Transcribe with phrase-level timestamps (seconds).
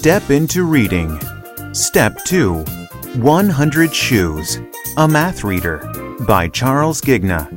[0.00, 1.18] Step into reading.
[1.74, 2.62] Step 2
[3.16, 4.60] 100 Shoes.
[4.96, 5.78] A Math Reader
[6.24, 7.48] by Charles Ghigna.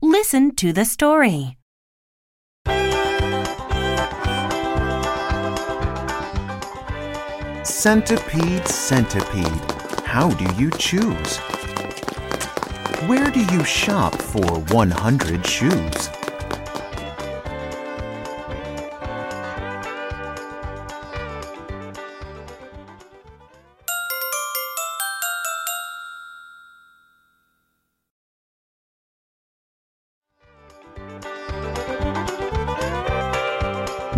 [0.00, 1.58] Listen to the story.
[7.64, 9.72] Centipede, centipede,
[10.04, 11.40] how do you choose?
[13.06, 16.08] Where do you shop for 100 shoes?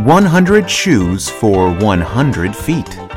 [0.04, 3.15] One hundred shoes for one hundred feet.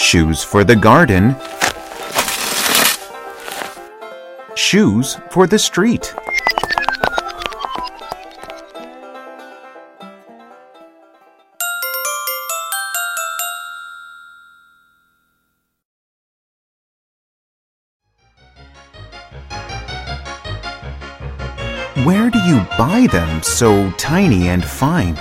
[0.00, 1.36] Shoes for the garden.
[4.56, 6.14] Shoes for the street.
[22.04, 25.18] Where do you buy them so tiny and fine?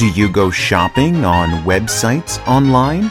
[0.00, 3.10] Do you go shopping on websites online?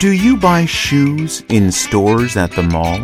[0.00, 3.02] Do you buy shoes in stores at the mall?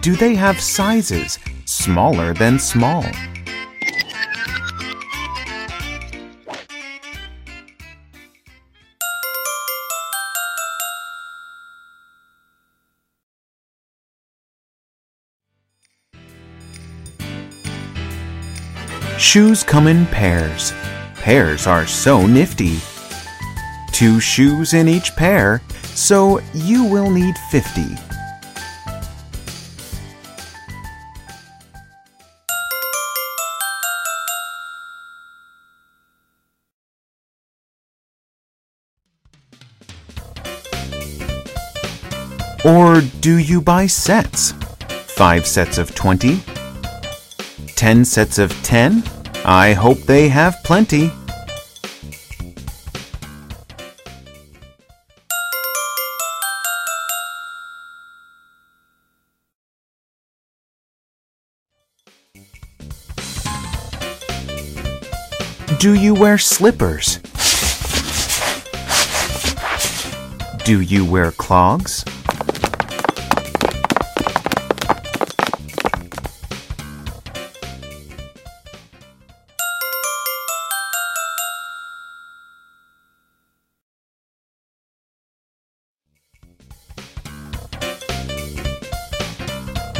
[0.00, 3.04] Do they have sizes smaller than small?
[19.18, 20.72] Shoes come in pairs.
[21.14, 22.78] Pairs are so nifty.
[23.92, 25.62] Two shoes in each pair,
[25.94, 27.82] so you will need 50.
[42.64, 44.52] Or do you buy sets?
[45.06, 46.53] Five sets of 20?
[47.84, 49.04] Ten sets of 10?
[49.44, 51.12] I hope they have plenty.
[65.78, 67.18] Do you wear slippers?
[70.64, 72.02] Do you wear clogs?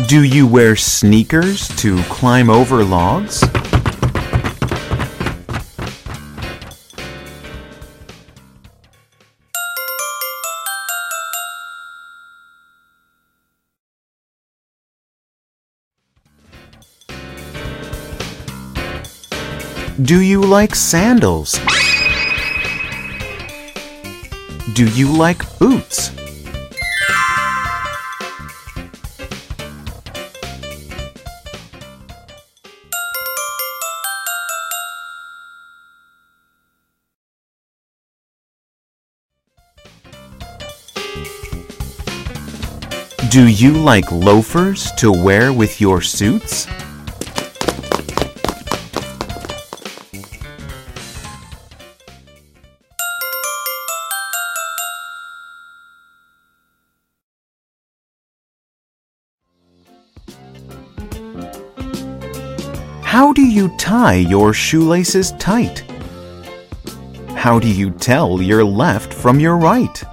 [0.09, 3.41] Do you wear sneakers to climb over logs?
[20.03, 21.53] Do you like sandals?
[24.75, 26.11] Do you like boots?
[43.35, 46.67] Do you like loafers to wear with your suits?
[63.03, 65.81] How do you tie your shoelaces tight?
[67.35, 70.05] How do you tell your left from your right?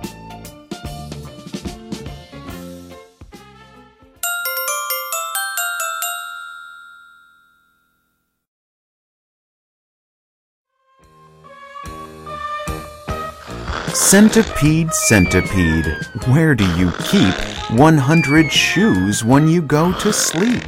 [14.01, 15.95] Centipede, centipede,
[16.27, 17.33] where do you keep
[17.69, 20.63] 100 shoes when you go to sleep?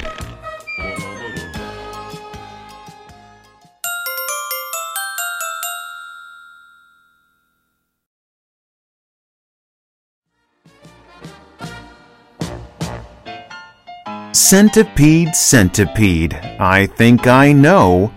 [14.32, 18.14] Centipede, centipede, I think I know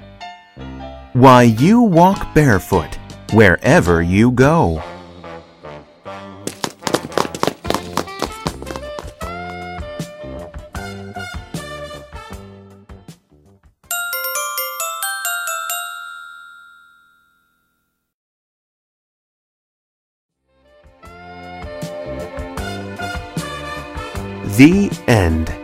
[1.14, 2.96] why you walk barefoot
[3.34, 4.82] wherever you go.
[24.58, 25.57] The end.